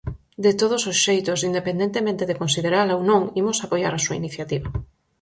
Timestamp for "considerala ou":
2.41-3.01